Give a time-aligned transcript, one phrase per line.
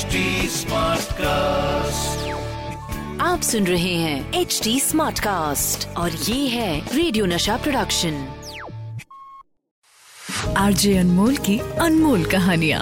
[0.00, 0.18] HD
[1.12, 2.28] cast
[3.20, 8.28] आप सुन रहे हैं एच डी स्मार्ट कास्ट और ये है रेडियो नशा प्रोडक्शन
[10.56, 12.80] आरजे अनमोल की अनमोल कहानिया।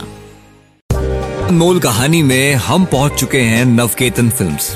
[1.46, 4.71] अनमोल कहानी में हम पहुँच चुके हैं नवकेतन फिल्म्स।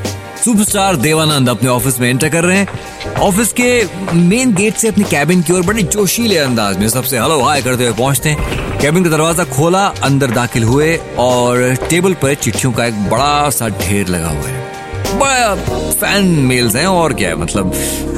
[0.45, 5.05] सुपरस्टार देवानंद अपने ऑफ़िस में एंटर कर रहे हैं। ऑफ़िस के मेन गेट से अपनी
[5.05, 9.05] कैबिन की ओर बड़े जोशीले अंदाज में सबसे हेलो हाय करते हुए पहुँचते हैं। कैबिन
[9.05, 14.09] का दरवाज़ा खोला, अंदर दाखिल हुए और टेबल पर चिट्ठियों का एक बड़ा सा ढेर
[14.09, 15.55] लगा हुआ है। बड़ा
[15.93, 17.75] फ़ैन मेल्स हैं और क्या है मतलब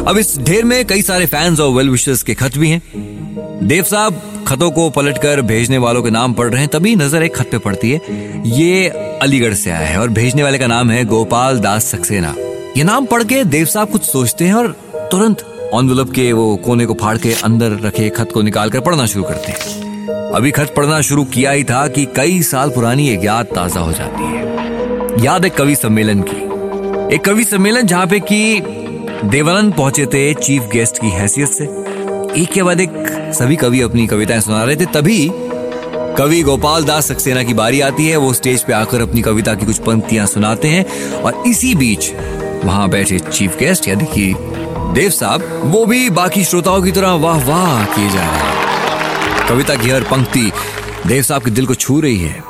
[0.09, 2.83] अब इस ढेर में कई सारे फैंस और वेल विशेष के खत भी हैं।
[3.69, 7.35] देव साहब खतों को पलटकर भेजने वालों के नाम पढ़ रहे हैं, तभी नज़र एक
[7.37, 8.01] खत पे पड़ती है,
[8.49, 8.89] ये
[9.23, 12.35] अलीगढ़ से आया है, और भेजने वाले का नाम है गोपाल दास सक्सेना।
[12.77, 14.69] ये नाम पढ़ के देव साहब कुछ सोचते हैं और
[15.11, 15.45] तुरंत
[15.75, 19.25] एनवेलप के वो कोने को फाड़ के अंदर रखे खत को निकाल कर पढ़ना शुरू
[19.25, 23.47] करते हैं। अभी खत पढ़ना शुरू किया ही था कि कई साल पुरानी एक याद
[23.47, 28.61] ताज़ा हो जाती है। याद एक कवि सम्मेलन की। एक कवि सम्मेलन जहाँ पे कि
[29.25, 31.65] देवानंद पहुँचे थे चीफ गेस्ट की हैसियत से।
[32.35, 32.91] एक के बाद एक
[33.35, 35.31] सभी कवि अपनी कविताएँ सुना रहे थे, तभी
[36.19, 39.67] कवि गोपाल दास सक्सेना की बारी आती है। वो स्टेज पे आकर अपनी कविता की
[39.67, 42.13] कुछ पंक्तियाँ सुनाते हैं और इसी बीच
[42.65, 44.35] वहाँ बैठे चीफ गेस्ट, यानी कि
[44.95, 49.75] देव साहब, वो भी बाकी श्रोताओं की तरह वाह वाह किए जा रहे हैं। कविता
[49.75, 50.51] की हर पंक्ति
[51.07, 52.43] देव साहब के दिल को छू रही है।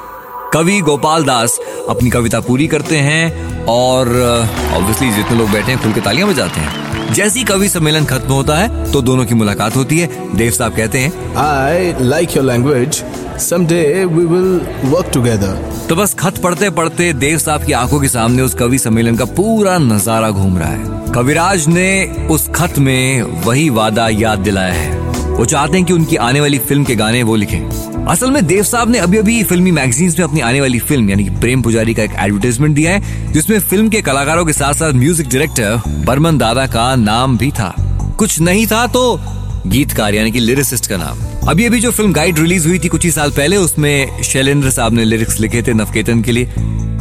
[0.52, 5.92] कवि गोपाल दास अपनी कविता पूरी करते हैं और ऑब्वियसली जितने लोग बैठे हैं खुल
[5.92, 9.98] के तालियाँ बजाते हैं। जैसी कवि सम्मेलन खत्म होता है तो दोनों की मुलाकात होती
[9.98, 13.02] है। देव साहब कहते हैं I like your language
[13.34, 14.52] Someday we will
[14.90, 15.48] work together.
[15.88, 19.24] तो बस खत पढ़ते पढ़ते देव साहब की आँखों के सामने उस कवि सम्मेलन का
[19.38, 25.03] पूरा नज़ारा घूम रहा है। कविराज ने उस खत में वही वादा याद दिलाया है।
[25.34, 28.62] वो चाहते हैं कि उनकी आने वाली फ़िल्म के गाने वो लिखें। असल में देव
[28.64, 32.02] साहब ने अभी अभी फिल्मी मैगजीन्स में अपनी आने वाली फ़िल्म, यानी प्रेम पुजारी का
[32.02, 36.66] एक एडवर्टाइजमेंट दिया है, जिसमें फ़िल्म के कलाकारों के साथ साथ म्यूज़िक डायरेक्टर बर्मन दादा
[36.66, 37.74] का नाम भी था।
[38.18, 39.20] कुछ नहीं था तो
[39.66, 43.04] गीतकार, यानी कि लिरिसिस्ट का नाम। अभी अभी जो फ़िल्म गाइड रिलीज़ हुई थी कुछ
[43.04, 46.52] ही साल पहले, उसमें शैलेंद्र साहब ने लिरिक्स लिखे थे नवकेतन के लिए,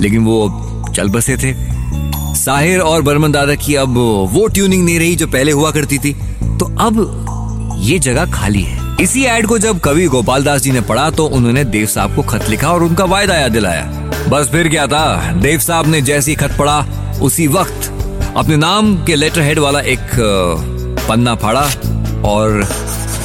[0.01, 1.53] लेकिन वो चल बसे थे।
[2.35, 3.97] साहिर और बर्मन दादा की अब
[4.31, 6.13] वो ट्यूनिंग नहीं रही जो पहले हुआ करती थी।
[6.59, 7.42] तो अब
[7.83, 11.25] ये जगह खाली है। इसी एड को जब कवि गोपाल दास जी ने पढ़ा तो
[11.27, 13.83] उन्होंने देव साहब को खत लिखा और उनका वायदा याद दिलाया।
[14.29, 15.31] बस फिर क्या था?
[15.33, 16.79] देव साहब ने जैसे खत पढ़ा,
[17.21, 17.89] उसी वक्त
[18.37, 19.99] अपने नाम के लेटर हेड वाला एक
[21.07, 21.65] पन्ना फाड़ा
[22.25, 22.67] और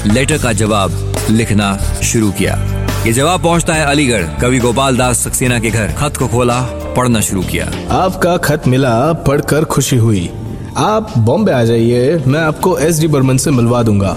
[0.07, 2.57] लेटर का जवाब लिखना शुरू किया।
[3.07, 6.61] ये जवाब पहुँचता है अलीगढ़। कवि गोपाल दास सक्सेना के घर खत को खोला,
[6.97, 10.29] पढ़ना शुरू किया। आपका खत मिला, पढ़कर खुशी हुई।
[10.77, 14.17] आप बॉम्बे आ जाइए, मैं आपको एस डी बर्मन से मिलवा दूँगा।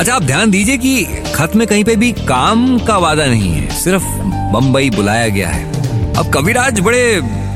[0.00, 3.68] अच्छा आप ध्यान दीजिए कि खत में कहीं पे भी काम का वादा नहीं है,
[3.74, 4.04] सिर्फ़
[4.52, 7.00] बम्बई बुलाया गया है। अब कविराज बड़े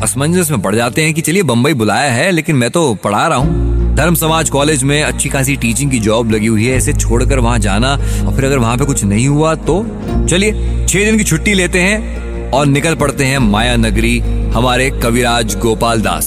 [0.03, 3.39] असमंजस में पड़ जाते हैं कि चलिए बम्बई बुलाया है, लेकिन मैं तो पढ़ा रहा
[3.39, 7.39] हूँ। धर्म समाज कॉलेज में अच्छी खासी टीचिंग की जॉब लगी हुई है, इसे छोड़कर
[7.39, 9.83] वहाँ जाना, और फिर अगर वहाँ पे कुछ नहीं हुआ तो
[10.31, 10.53] चलिए,
[10.89, 14.19] छह दिन की छुट्टी लेते हैं। और निकल पड़ते हैं माया नगरी,
[14.55, 16.27] हमारे कविराज गोपाल दास,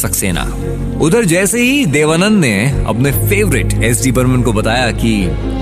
[0.00, 0.42] सक्सेना।
[1.02, 5.14] उधर जैसे ही देवानंद ने अपने फेवरेट एस डी बर्मन को बताया कि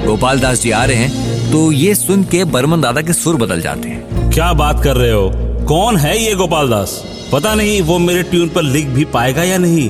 [0.06, 3.60] गोपाल दास जी आ रहे हैं तो ये सुन के बर्मन दादा के सुर बदल
[3.60, 5.30] जाते हैं। क्या बात कर रहे हो?
[5.68, 7.02] कौन है ये गोपाल दास?
[7.32, 9.88] पता नहीं वो मेरे ट्यून पर लिख भी पाएगा या नहीं।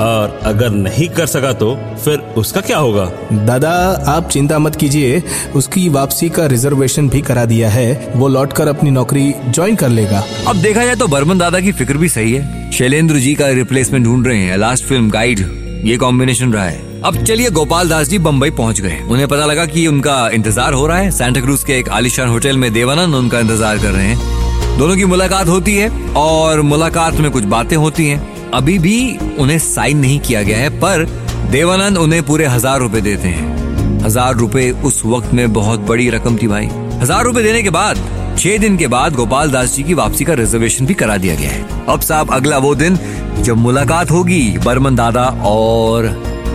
[0.00, 1.74] और अगर नहीं कर सका तो
[2.04, 3.04] फिर उसका क्या होगा?
[3.46, 3.70] दादा
[4.08, 5.22] आप चिंता मत कीजिए।
[5.56, 10.24] उसकी वापसी का रिजर्वेशन भी करा दिया है। वो लौटकर अपनी नौकरी ज्वाइन कर लेगा।
[10.48, 14.04] अब देखा जाए तो बर्मन दादा की फ़िक्र भी सही है। शैलेंद्र जी का रिप्लेसमेंट
[14.04, 15.46] ढूंढ रहे हैं लास्ट फ़िल्म गाइड
[15.84, 19.66] ये कॉम्बिनेशन रहा है। अब चलिए गोपाल दास जी बम्बई पहुँच गए। उन्हें पता लगा
[19.66, 23.40] कि उनका इंतज़ार हो रहा है। सैंटा क्रूज के एक आलिशान होटल में देवानंद उनका
[23.40, 28.06] इंतज़ार कर रहे हैं। दोनों की मुलाकात होती है और मुलाकात में कुछ बातें होती
[28.06, 28.96] हैं। अभी भी
[29.38, 31.04] उन्हें साइन नहीं किया गया है, पर
[31.50, 36.36] देवानंद उन्हें पूरे हज़ार रुपए देते हैं। हज़ार रुपए उस वक्त में बहुत बड़ी रकम
[36.36, 36.66] थी भाई।
[37.00, 37.98] हज़ार रुपए देने के बाद,
[38.38, 41.50] छह दिन के बाद गोपाल दास जी की वापसी का रिजर्वेशन भी करा दिया गया
[41.50, 42.98] है। अब साहब, अगला वो दिन
[43.40, 46.08] जब मुलाकात होगी बर्मन दादा और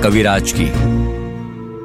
[0.04, 0.68] कविराज की।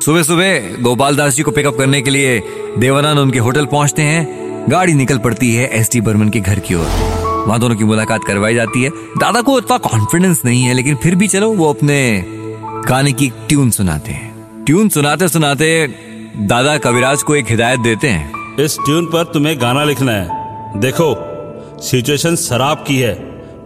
[0.04, 2.42] सुबह सुबह गोपाल दास जी को पिकअप करने के लिए
[2.78, 6.74] देवानंद उनके होटल पहुँचते हैं। गाड़ी निकल पड़ती है एस टी बर्मन के घर की
[6.74, 10.96] ओर। वहाँ दोनों की मुलाकात करवाई जाती है। दादा को इतना कॉन्फिडेंस नहीं है लेकिन
[10.96, 12.24] फिर भी चलो वो अपने
[12.88, 15.86] गाने की ट्यून सुनाते हैं। ट्यून सुनाते सुनाते
[16.38, 21.14] दादा कविराज को एक हिदायत देते हैं। इस ट्यून पर तुम्हें गाना लिखना है। देखो
[21.82, 23.14] सिचुएशन शराब की है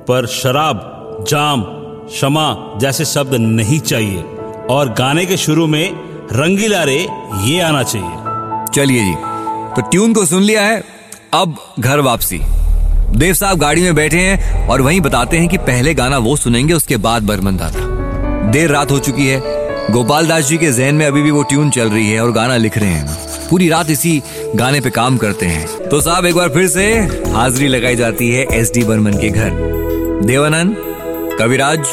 [0.04, 1.62] पर शराब जाम
[2.08, 4.22] क्षमा जैसे शब्द नहीं चाहिए।
[4.70, 5.90] और गाने के शुरू में
[6.32, 6.98] रंगीला रे
[7.44, 9.14] ये आना चाहिए। चलिए जी
[9.75, 10.82] तो ट्यून को सुन लिया है
[11.34, 12.40] अब घर वापसी।
[13.16, 16.75] देव साहब गाड़ी में बैठे हैं और वहीं बताते हैं कि पहले गाना वो सुनेंगे,
[16.75, 19.40] उसके बाद बर्मन दादा। देर रात हो चुकी है।
[19.93, 22.56] गोपाल दास जी के जहन में अभी भी वो ट्यून चल रही है और गाना
[22.56, 23.16] लिख रहे हैं
[23.50, 24.22] पूरी रात इसी
[24.56, 26.87] गाने पे काम करते हैं। तो साहब, एक बार फिर से
[27.32, 29.50] हाजिरी लगाई जाती है एस डी बर्मन के घर।
[30.25, 30.76] देवानंद,
[31.38, 31.87] कविराज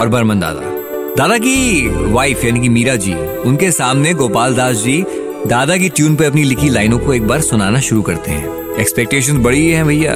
[0.00, 0.70] और बर्मन दादा।
[1.16, 3.14] दादा की वाइफ यानी कि मीरा जी,
[3.46, 5.04] उनके सामने गोपाल दास जी
[5.46, 9.38] दादा की ट्यून पे अपनी लिखी लाइनों को एक बार सुनाना शुरू करते हैं। एक्सपेक्टेशन
[9.38, 10.12] बड़ी है भैया।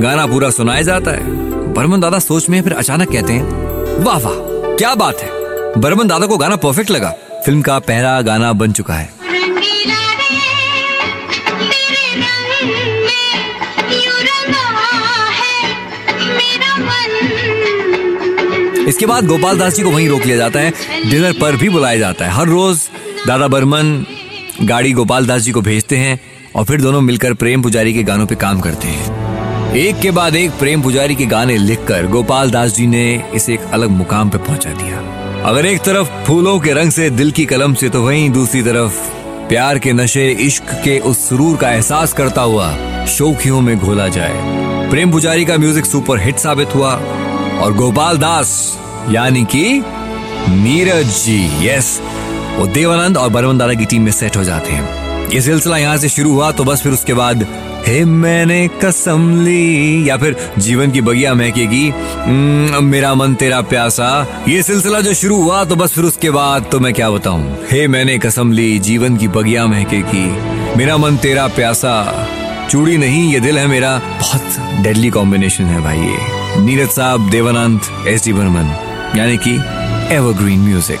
[0.00, 3.42] गाना पूरा सुनाया जाता है। बर्मन दादा सोच में फिर अचानक कहते हैं,
[4.04, 4.34] वाह वाह,
[4.76, 5.30] क्या बात है।
[5.78, 7.10] बर्मन दादा को गाना परफेक्ट लगा।
[7.44, 9.12] फ़िल्म का पहला गाना बन चुका है।
[18.88, 20.72] इसके बाद गोपाल दास जी को वहीं रोक लिया जाता है।
[21.10, 22.80] डिनर पर भी बुलाया जाता है। हर रोज
[23.26, 24.04] दादा बर्मन
[24.62, 26.20] गाड़ी गोपाल दास जी को भेजते हैं।
[26.56, 30.36] और फिर दोनों मिलकर प्रेम पुजारी के गानों पे काम करते हैं। एक के बाद
[30.36, 34.38] एक प्रेम पुजारी के गाने लिखकर गोपाल दास जी ने इसे एक अलग मुकाम पे
[34.38, 34.98] पहुँचा दिया।
[35.44, 39.00] अगर एक तरफ़ फूलों के रंग से दिल की कलम से तो वहीं दूसरी तरफ़
[39.48, 42.70] प्यार के नशे, इश्क के उस सुरूर का एहसास करता हुआ
[43.06, 46.94] शोखियों में घोला जाए। प्रेम पुजारी का म्यूज़िक सुपर हिट साबित हुआ
[47.62, 48.78] और गोपाल दास,
[49.10, 49.82] यानी कि
[50.48, 51.98] नीरज जी यस
[52.56, 55.96] वो देवानंद और बरमन दादा की टीम में सेट हो जाते हैं। ये सिलसिला यहाँ
[55.96, 57.46] से शुरू हुआ तो बस फिर उसके बाद,
[57.86, 61.92] हे, मैंने कसम ली। या फिर, जीवन की बगिया महकेगी।
[62.82, 64.10] मेरा मन तेरा प्यासा।
[64.48, 67.56] ये सिलसिला जो शुरू हुआ तो बस फिर उसके बाद तो मैं क्या बताऊँ?
[67.70, 70.26] हे, मैंने कसम ली, जीवन की बगिया महकेगी।
[70.76, 72.28] मेरा मन तेरा प्यासा।
[72.70, 77.80] चूड़ी नहीं, ये दिल है मेरा। बहुत डेडली कॉम्बिनेशन है भाई ये। नीरज साहब, देवानंद,
[78.08, 78.74] एस डी बर्मन,
[79.16, 79.54] यानी कि
[80.14, 81.00] एवरग्रीन म्यूज़िक